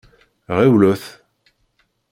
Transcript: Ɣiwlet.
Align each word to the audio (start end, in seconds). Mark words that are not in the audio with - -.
Ɣiwlet. 0.57 1.03